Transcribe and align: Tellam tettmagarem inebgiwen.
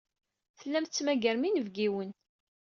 Tellam 0.59 0.85
tettmagarem 0.85 1.43
inebgiwen. 1.47 2.09